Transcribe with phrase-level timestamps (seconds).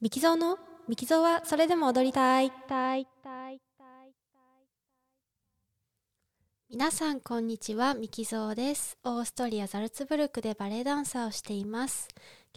[0.00, 0.56] ミキゾーの？
[0.86, 2.52] ミキゾーはそれでも踊りたい。
[6.70, 8.96] 皆さんこんにちは、ミキゾーです。
[9.02, 12.06] オーストリア・ザルツブルクでバレエダンサーをしています。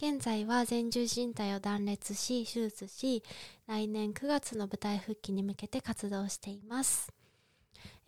[0.00, 3.24] 現在は前十字靭帯を断裂し、手術し、
[3.66, 7.12] 来年9月の舞台復帰に向けて活動しています。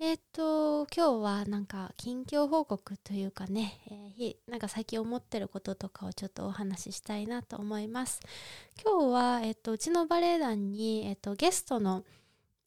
[0.00, 8.20] えっ、と、今日はなんか近況報告というかね、えーなんか最近思ってることとかをちょっとお話ししたいなと思います。
[8.84, 12.05] 今日は、えっと、うちのバレエ団に、えっと、ゲストの、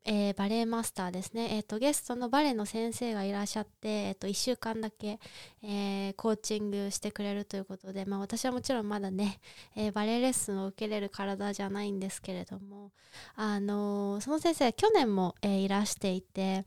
[0.10, 5.20] えーバレエマスターですね、えっと、ゲストのバレエの先生がいらっしゃって、えっと、1週間だけ、
[5.62, 9.40] えーコーチングしてくれるということで、まあ、私はもちろんまだね、
[9.76, 12.92] えーバレエレッスンを受けれる体じゃないんですけれども、
[13.36, 16.64] あのーその先生去年も、えいらしていて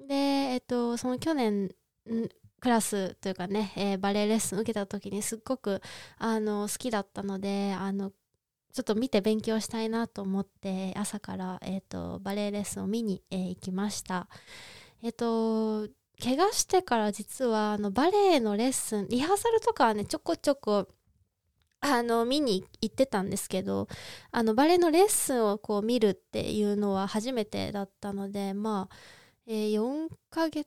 [0.00, 1.70] で、えっと、その去年ん
[2.60, 5.80] クラスというかね、えバレエレッスン受けた時にすっごく
[6.18, 8.12] あの好きだったのであの
[8.72, 14.28] ちょっと見て勉強したいなと思って朝から、えー、とバレエレッスンを見に、えー行きました。
[15.02, 15.88] えっ、と
[16.22, 20.88] 怪我してから実はあのバレエのレッスンリハーサルとかはねちょこちょこ
[21.80, 23.88] あの見に行ってたんですけど
[24.30, 28.96] あのバレエのレッスンをこう見るっていうのは初めてだったのでまあ、
[29.46, 30.66] えー4ヶ月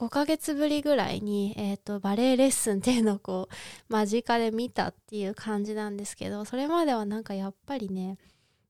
[0.00, 3.54] 5, ヶ月ぶりぐらいに、えー、とバレエレッスンっていうのをこう
[3.92, 8.16] 間近で見たっていう感じなんですけどそれまではなんかやっぱりね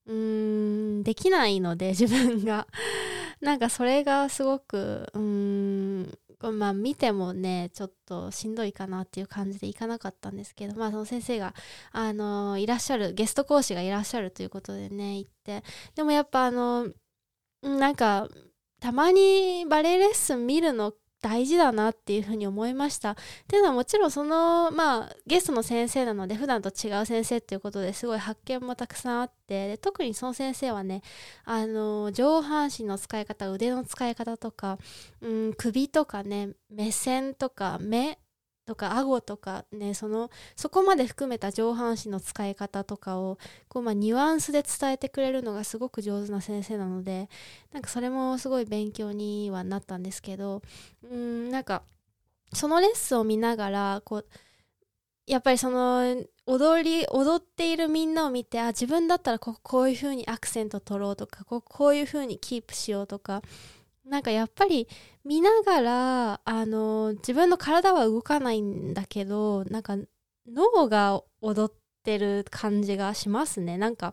[0.07, 2.67] うーんできないので 自分が。
[3.41, 6.19] なんかそれがすごくうーん
[6.59, 11.55] まあ見てもねちょっとしんどいかなっていう感じでいかなかったんですけどまあその先生が
[11.93, 15.63] あのいらっしゃるゲスト講師がいらっしゃるということでね行って。
[15.95, 16.89] でもやっぱあの
[17.63, 18.29] なんか
[18.81, 23.13] たまにバレエレッスン見るの大事だなっていうふうに思いました。
[23.13, 23.15] っ
[23.47, 31.03] ていうのはもちろんそのまあゲストの先生なので普段と違う先生っていうことですごい発見もたくさんあってで特にその先生はね
[31.45, 34.79] あの上半身の使い方腕の使い方とか、
[35.21, 38.19] うん、首とかね目線とか目
[38.71, 43.37] とか顎とかねそのそこまで含めた上半身の使い方とかを
[43.69, 47.29] こう、まあ、ニュアンスで伝えてくれるのがすごく上手な先生なので
[47.73, 50.63] なんかそれもすごい勉強にはなったんですけど
[51.03, 51.83] うんなんか
[52.53, 54.27] そのレッスンを見ながらこう
[55.27, 63.43] やっぱりその踊り踊っているみんなを見てあ自分だったらここういう風にアクセント取ろうとかこうこういう風にキープしようとか
[64.11, 64.89] なんかやっぱり
[65.25, 69.97] 見ながらあの自分の体は動かないんだけどなんか
[70.49, 73.79] 脳が踊ってる感じがしますね。
[73.79, 74.13] なんか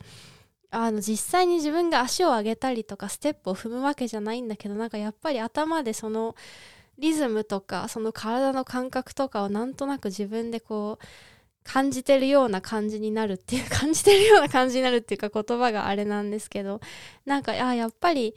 [0.69, 6.36] あの実際に自分が足を上げたりとかステップを踏むわけじゃないんだけどなんかやっぱり頭でその
[7.00, 11.06] リズムとかその体の感覚とかをなんとなく自分でこう
[11.63, 16.81] 感じてるような感じになるっていう 感じてるような感じになるっていうか言葉があれなんですけど
[17.25, 18.36] なんかあやっぱり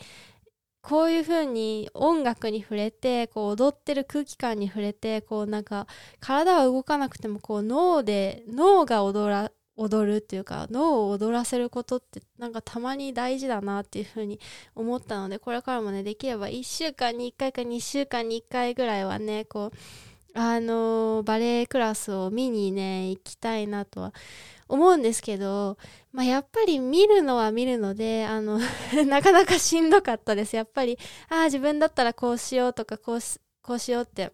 [0.83, 5.87] こういう風に音楽に触れてこう踊ってる空気感に触れてこうなんか
[6.21, 14.39] 体は動かなくてもこう脳で脳が踊ら踊るっていうか脳を踊らせることってなんかたまに大事だなっていう風に
[14.75, 19.79] 思ったのでこれからもねできれば1週間に1回か2週間に1回ぐらいはねこう
[20.35, 24.15] あのバレエクラスを見にね行きたいなとは
[24.71, 25.77] 思うんですけど、
[26.13, 28.61] まあ、やっぱり見るのは見るのであの
[29.07, 30.57] なかなかしんどかったです。
[30.57, 30.99] やっぱり
[31.29, 34.33] ああ自分だったらこうしようとかこうしこうしようって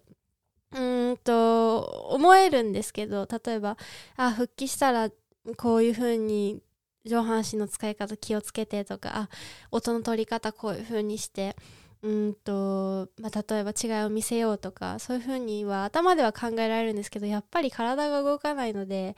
[0.72, 1.80] うんと
[2.10, 3.76] 思えるんですけど例えば
[4.16, 5.10] あ復帰したら
[5.56, 6.60] こういう風に
[7.06, 9.30] 上半身の使い方気をつけてとか
[9.70, 11.56] 音の取り方こういう風にして
[12.02, 19.16] うんと、まあ、例えば違いを見せようとかそういう風には頭では考えられるんですけどやっぱり体が動かないので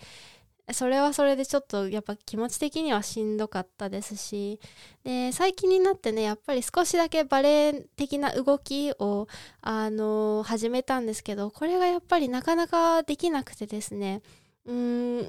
[0.72, 4.60] それはそれでちょっとやっぱ気持ち的にはしんどかったですし
[5.04, 9.26] で最近になってねやっぱり少しだけバレエ的な動きを、
[9.62, 14.22] あの始めたんですけどこれがやっぱりなかなかできなくてですね。
[14.66, 15.26] うん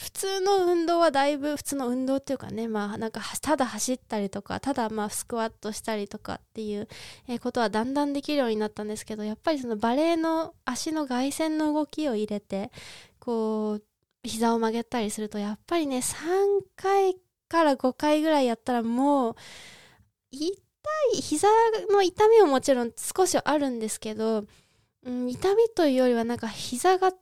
[0.00, 6.88] 普通の運動はだいぶ普通の運動っていうかねまあなんかただ走ったりとかただまあスクワットしたりとかっていう
[7.40, 12.70] ことはだんだんできるようになったんですけどやっぱりそのバレエの足の外旋の動きを入れて
[13.18, 13.82] こう
[14.22, 17.16] 膝を曲げたりするとやっぱりね3回
[17.48, 19.36] から5回ぐらいやったらもう
[20.30, 20.46] 痛
[21.14, 21.48] い膝
[21.90, 24.44] の痛みももちろん少しあるんですけど、
[25.04, 27.12] うん、痛みというよりはなんか膝が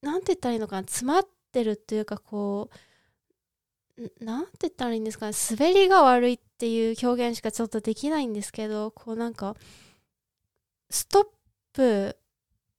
[0.00, 2.70] なんて言ったらいいのかな詰まってるっていうかこ
[3.98, 9.54] うんなんて言ったらいいんですかね滑りが悪いっていう表現しかちょっとできないんですけどこうなんか
[10.90, 11.26] ストッ
[11.72, 12.16] プ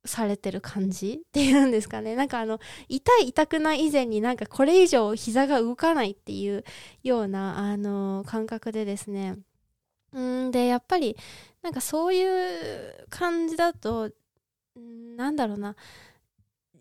[0.05, 2.15] されてる感じっていうんですかね。
[2.15, 2.59] なんかあの
[2.89, 6.63] 痛い痛くない以前になんかこれ以上膝が動かないっていう
[7.03, 9.37] ようなあの感覚でですね。
[10.17, 11.17] んでやっぱり
[11.61, 14.11] なんかそういう感じだと
[15.15, 15.75] なんだろうな。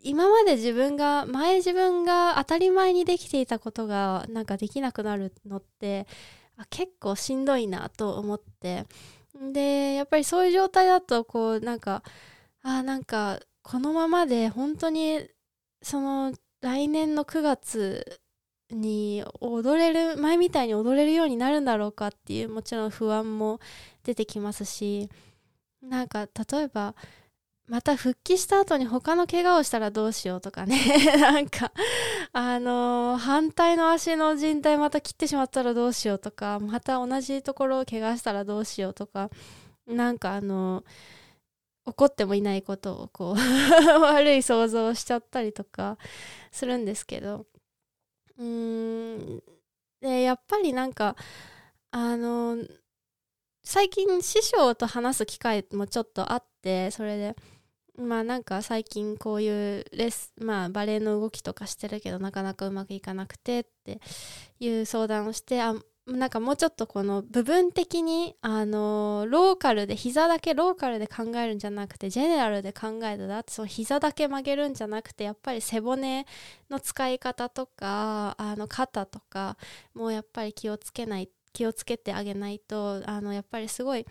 [0.05, 6.09] 今まで自分が前自分が当たり前にできていたことがなんかできなくなるのって
[6.71, 8.87] 結構しんどいなと思って。
[9.53, 12.03] でやっぱりそういう状態だとこうなんか
[12.63, 15.29] あなんかこのままで本当に
[15.83, 18.21] その来年の9月
[18.71, 23.61] に踊れる前みたいに踊れるようになるんだろうかっていうもちろん不安も
[24.05, 25.11] 出てきますし
[25.83, 26.95] なんか例えば
[27.69, 30.79] また復帰した後に他の怪我をしたらどうしようとかね。
[31.19, 31.73] なんか
[32.33, 39.31] あのー、反対の足の靭帯また切ってしまったらどうしようとかまた同じところを怪我したらどうしようとか
[39.87, 40.85] なんかあのー、
[41.85, 43.37] 怒ってもいないことをこう
[44.01, 45.99] 悪い想像をしちゃったりとか
[46.51, 47.47] するんですけど。
[48.39, 49.43] うーん。
[50.01, 51.17] でやっぱりなんか
[51.93, 52.59] あの
[53.65, 57.37] 最近師匠と話す機会もちょっとあってそれで
[57.97, 64.01] まあなんか最近こういうレスまあバレエの動きとかしてるけどなかなかうまくいかなくてって
[64.59, 65.75] いう相談をしてあ
[66.07, 76.27] なんかもうちょっとこの部分的にあのローカルで膝だけローカルで考えるんじゃなくてジェネラルで考えたらその膝だけ曲げるんじゃなくてやっぱり背骨
[76.71, 79.57] の使い方とかあの肩とか
[79.95, 84.05] もうやっぱり気をつけない気をつけてあげないとあのやっぱりすごい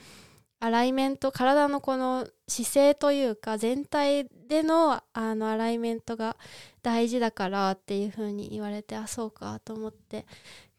[0.62, 6.38] アライメント体のこの姿勢というか全体でのあのアライメントが
[6.84, 10.26] 大事だからっていう風に言われてあそうかと思って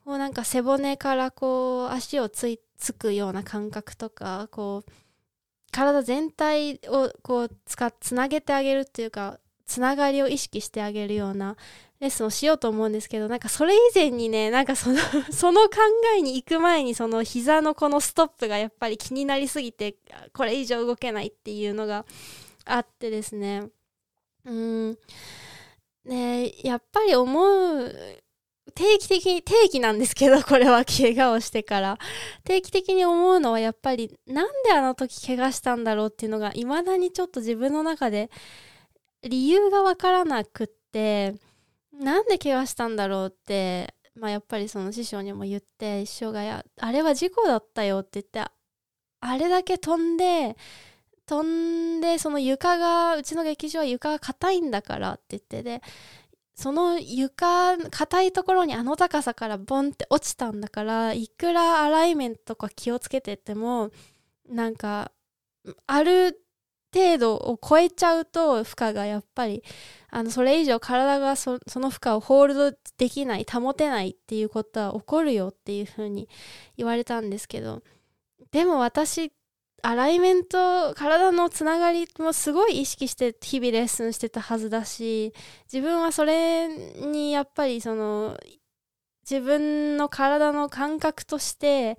[0.05, 4.91] こうなんか背骨からこう足をついつくような感覚とかこう
[5.71, 11.57] 体全体をこう使つなげてあげるっていうかつながりを意識してあげるような
[12.03, 14.99] レッスンをしようと思うんですけど、なんかそれ以前にね、なんかその
[15.31, 15.77] その考
[16.17, 19.95] えに行く前にその膝のこのストップがやっぱり気になりすぎて、
[20.35, 22.05] これ以上動けないっていうのが
[22.65, 23.69] あってですね。
[24.45, 24.99] うん。
[26.05, 27.95] ねやっぱり思う、
[28.75, 31.99] 定期的に、定期なんですけど、これは怪我をしてから。
[32.45, 38.31] 定期的に思うのはやっぱり、なんであの時怪我したんだろうっていうのが、未だにちょっと自分の中で
[39.23, 41.35] 理由がわからなくって、
[41.93, 48.53] なんで怪我したんだろうって、まあ、やっぱりその師匠にも言って師匠がや「あれは事故だったよ」って言って
[49.21, 50.57] あれだけ飛んで
[51.27, 55.83] 飛んでその床がうちの劇場は床が硬いんだからって言ってで
[56.55, 63.91] その床硬いところにあの高さからボンって落ちたんだからいくらアライメントとか気をつけてても
[64.49, 65.13] なんか
[65.87, 66.39] ある
[66.95, 69.63] 程度を超えちゃうと負荷がやっぱり
[70.11, 76.29] あのそれ以上体がその負荷をホールドできない保てないっていうことは起こるよっていう風に
[76.77, 77.83] 言われたんですけど
[78.51, 79.33] でも私
[79.83, 85.35] アライメント体のつながりもすごい意識して日々レッスンしてたはずだし
[85.73, 88.39] 自分はそれにやっぱりその
[89.29, 91.99] 自分の体の感覚として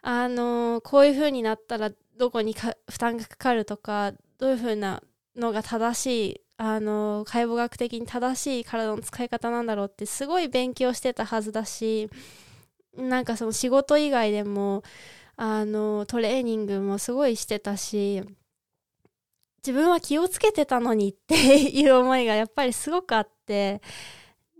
[0.00, 5.02] あのこういう風になったらどこに負担がかかるとかどういう風な
[5.36, 12.08] のが正しいあの解剖学的に正しい体の使い方なんだろうってすごい勉強してたはずだし
[12.96, 14.82] なんかその仕事以外でも
[15.38, 18.22] あのトレーニングもすごいしてたし
[19.64, 23.80] 自分は気をつけてたのにっていう思いがやっぱりすごくあって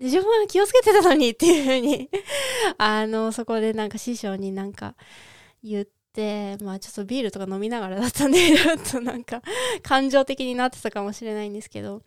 [0.01, 2.09] 自分は気をつけてたのにっていうふうに
[2.79, 4.95] あのそこでなんか師匠になんか
[5.63, 9.41] 言ってて、まあちょっとビールとか飲みながらだったんで、ちょっとなんか
[9.83, 12.03] 感情的になってたかもしれないんですけど、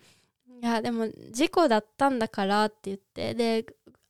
[0.62, 3.64] いや、でも事故だったんだからって言って、で、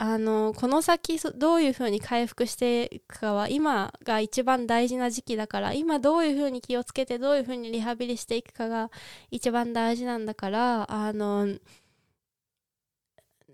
[0.04, 8.90] あの、この先どういう風に回復していくかは今が一番大事な時期だから、今どういう風に気をつけてどういう風にリハビリしていくかが
[9.30, 11.56] 一番大事なんだから、あの、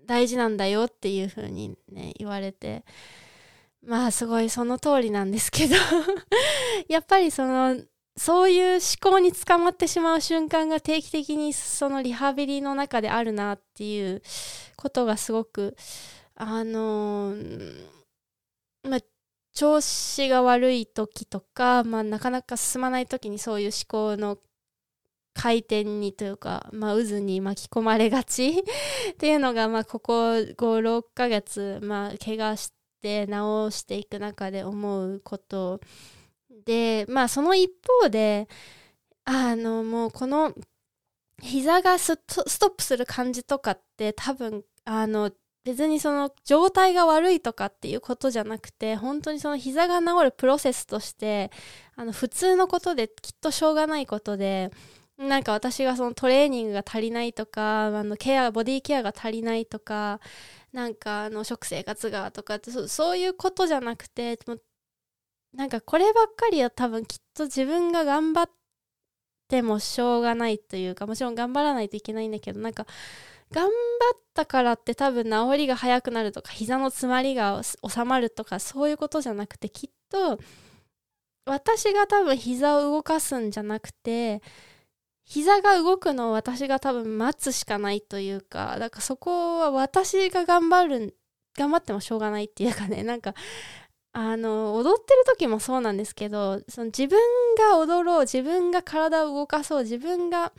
[0.07, 2.83] 大事なんだよっていう風にね、言われて、
[3.85, 5.75] まあすごいその通りなんですけど。
[6.89, 7.79] やっぱりその
[8.17, 14.23] そういう思考に捕まってしまう瞬間が定期的にそのリハビリの中であるなっていう
[14.75, 15.77] ことがすごく
[16.39, 17.35] あの、
[18.83, 18.99] まあ
[19.53, 24.37] 調子が悪い時とか、まあ、なかなか進まない時にそういう思考の
[25.33, 28.59] 回転にというか、まあ、渦に巻き込まれがち
[29.11, 35.79] っていうのが、まあ、ここ5、6ヶ月、まあ、怪我してって直していく中で思うこと
[36.65, 38.47] でまあその一方で
[39.23, 40.53] あのもうこの
[41.41, 45.31] 膝がストップする感じとかって多分あの
[45.65, 51.51] 別にその状態が悪いとかっていうことじゃなくて本当にその膝が治るプロセスとして
[51.95, 54.71] あの普通のことできっとしょうがないことで
[55.17, 60.21] なんか私がそのトレーニングが足りないとかあのケアボディケアが足りないとか
[60.71, 64.57] なんかあの食生活がとかってそういうことじゃなくても
[65.53, 68.49] なんかこればっかりは多分きっと自分が頑張っ
[69.49, 72.85] てもしょうがないというかもちろん頑張らないといけないんだけどなんか
[73.51, 73.69] 頑張
[74.15, 80.39] ったからって多分治りが早くなるとか膝の詰まりが収まるとかそういうことじゃなくてきっと
[81.45, 84.41] 私が多分膝を動かすんじゃなくて
[85.25, 91.15] 膝が動くのを私が多分待つしかないというかだからそこは私が頑張る
[91.57, 93.33] 頑張ってもしょうがないっていうかねなんか
[94.21, 97.17] あの踊ってる時もそうなんですけどその自分
[97.55, 100.51] が踊ろう自分が体を動かそう自分が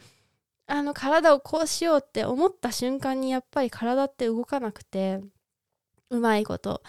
[0.67, 5.21] あの体をこうしようって思った瞬間にやっぱり体って動かなくて
[6.09, 6.83] うまいこと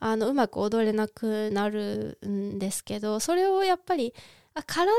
[0.00, 4.12] あのうまく踊れなくなるんですけどそれをやっぱり
[4.54, 4.90] あ体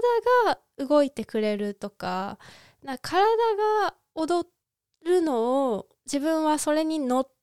[0.46, 2.40] が動いてくれるとか
[2.82, 3.26] な体
[3.84, 4.48] が踊
[5.06, 7.39] るのを自分はそれに乗って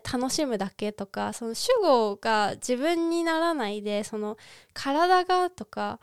[0.00, 4.36] 楽しむだけとかその主語が自分にならないでその
[4.74, 6.00] 体がとか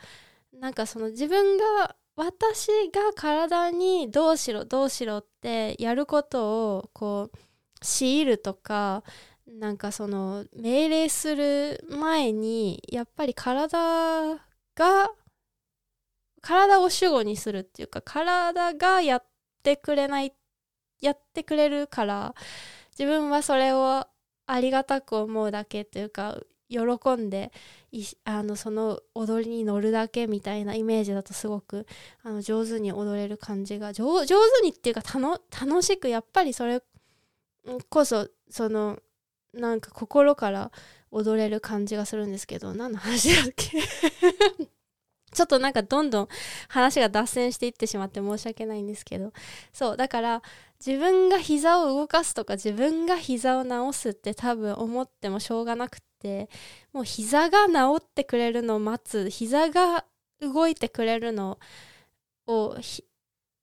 [0.53, 7.37] なんかその自分が私が体にどうしろどうしろってやることをこう
[7.81, 9.03] 強いるとか
[9.47, 13.77] なんかその命令する前にやっぱり体
[14.75, 15.09] が
[16.41, 19.25] 体を主語にするっていうか体がやっ
[19.63, 20.33] てくれない
[21.01, 22.35] やってくれるから
[22.97, 24.05] 自分はそれを
[24.47, 26.39] ありがたく思うだけっていうか
[26.69, 26.79] 喜
[27.15, 27.51] んで
[28.25, 31.85] あのその踊りに乗るだけみたいなイメージだとすごく
[32.23, 35.01] あの上手に踊れる感じが上手にっていうか
[35.61, 36.81] 楽しくやっぱりそれ
[37.89, 38.99] こそその
[39.53, 40.71] なんか心から
[41.11, 43.79] 踊れる感じがするんですけど何の話だっけ？
[45.33, 46.27] ちょっとなんかどんどん
[46.69, 49.33] 話が脱線していってしまって申し訳ないんですけど。
[49.73, 50.41] そうだから
[50.85, 56.49] 自分が膝を動かすとか自分が膝を治すって多分思ってもしょうがなくって
[56.93, 59.29] もう膝が治ってくれるのを待つ。
[59.29, 60.05] 膝が
[60.39, 61.59] 動いてくれるの
[62.47, 62.75] を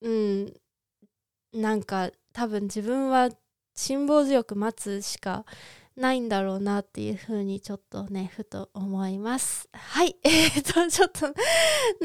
[0.02, 0.54] うん
[1.52, 3.30] なんか多分自分は
[3.76, 5.44] 辛抱強く待つしか
[5.96, 9.68] ないんだろうなっていうふうにちょっとねふと思います。
[9.72, 10.16] はい。
[10.24, 11.32] えー、っとちょっと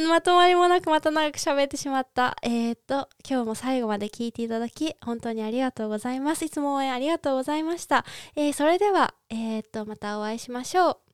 [0.08, 2.38] まとまりもなくまた長く喋ってしまった。
[2.44, 6.46] えー、っと今日も最後まで聞いていただき本当にありがとうございます。
[6.46, 8.06] いつも応援ありがとうございました、
[8.36, 11.09] えー、それではえっとまたお会いしましょう。